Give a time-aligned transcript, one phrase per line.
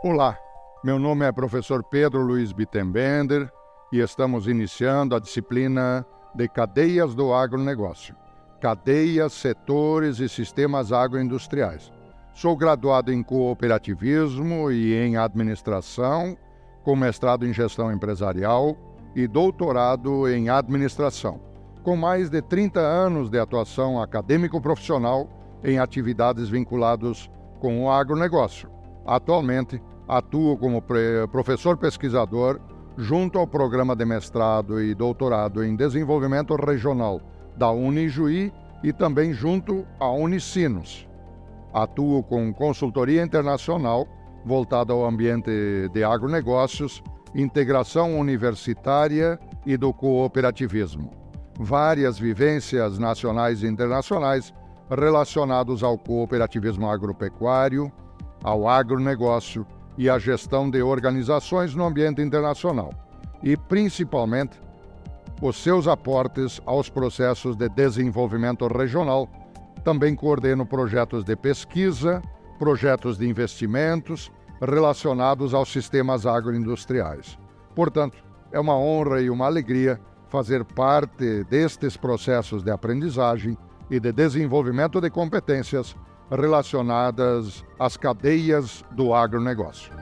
[0.00, 0.38] Olá,
[0.84, 3.50] meu nome é professor Pedro Luiz Bittenbender
[3.92, 8.14] e estamos iniciando a disciplina de Cadeias do Agronegócio.
[8.60, 11.92] Cadeias, setores e sistemas agroindustriais.
[12.32, 16.38] Sou graduado em cooperativismo e em administração,
[16.84, 18.76] com mestrado em gestão empresarial
[19.16, 21.40] e doutorado em administração,
[21.82, 25.28] com mais de 30 anos de atuação acadêmico-profissional
[25.64, 28.77] em atividades vinculadas com o agronegócio.
[29.08, 30.84] Atualmente, atuo como
[31.32, 32.60] professor pesquisador
[32.98, 37.18] junto ao programa de mestrado e doutorado em desenvolvimento regional
[37.56, 38.52] da Unijuí
[38.84, 41.08] e também junto à Unicinos.
[41.72, 44.06] Atuo com consultoria internacional
[44.44, 45.50] voltada ao ambiente
[45.90, 47.02] de agronegócios,
[47.34, 51.10] integração universitária e do cooperativismo.
[51.58, 54.52] Várias vivências nacionais e internacionais
[54.90, 57.90] relacionados ao cooperativismo agropecuário,
[58.42, 62.92] ao agronegócio e à gestão de organizações no ambiente internacional,
[63.42, 64.60] e principalmente
[65.40, 69.28] os seus aportes aos processos de desenvolvimento regional.
[69.84, 72.20] Também coordeno projetos de pesquisa,
[72.58, 74.30] projetos de investimentos
[74.60, 77.38] relacionados aos sistemas agroindustriais.
[77.74, 78.18] Portanto,
[78.50, 83.56] é uma honra e uma alegria fazer parte destes processos de aprendizagem
[83.90, 85.96] e de desenvolvimento de competências
[86.30, 89.92] relacionadas às cadeias do agronegócio.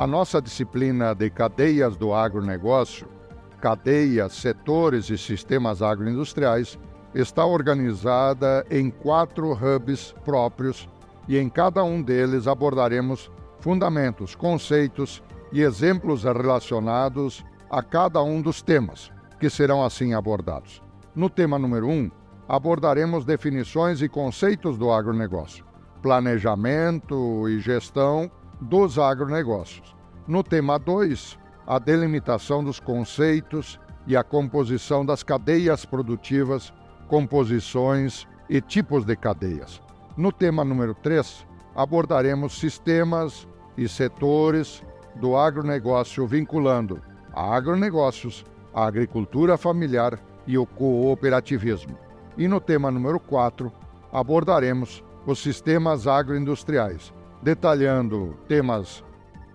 [0.00, 3.06] A nossa disciplina de cadeias do agronegócio,
[3.60, 6.78] cadeias, setores e sistemas agroindustriais,
[7.14, 10.88] está organizada em quatro hubs próprios
[11.28, 18.62] e em cada um deles abordaremos fundamentos, conceitos e exemplos relacionados a cada um dos
[18.62, 20.82] temas, que serão assim abordados.
[21.14, 22.10] No tema número 1, um,
[22.48, 25.64] abordaremos definições e conceitos do agronegócio,
[26.02, 29.94] planejamento e gestão dos agronegócios.
[30.26, 36.72] No tema 2, a delimitação dos conceitos e a composição das cadeias produtivas,
[37.08, 39.80] composições e tipos de cadeias.
[40.16, 43.46] No tema número 3, abordaremos sistemas
[43.76, 44.82] e setores
[45.16, 47.00] do agronegócio vinculando
[47.32, 48.44] agronegócios,
[48.74, 51.98] a agricultura familiar e o cooperativismo.
[52.36, 53.72] E no tema número 4,
[54.12, 57.12] abordaremos os sistemas agroindustriais,
[57.42, 59.04] detalhando temas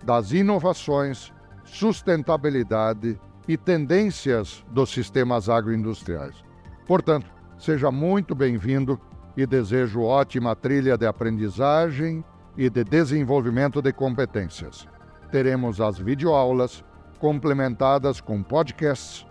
[0.04, 1.34] das inovações,
[1.64, 6.44] sustentabilidade e tendências dos sistemas agroindustriais.
[6.86, 7.28] Portanto,
[7.58, 9.00] seja muito bem-vindo
[9.36, 12.24] e desejo ótima trilha de aprendizagem
[12.56, 14.88] e de desenvolvimento de competências
[15.36, 16.82] teremos as videoaulas
[17.20, 19.28] complementadas com podcasts,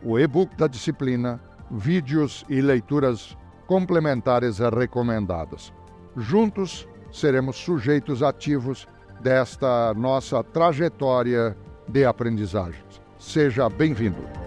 [0.00, 5.72] o e-book da disciplina, vídeos e leituras complementares recomendadas.
[6.16, 8.86] Juntos seremos sujeitos ativos
[9.20, 11.56] desta nossa trajetória
[11.88, 13.02] de aprendizagens.
[13.18, 14.39] Seja bem-vindo.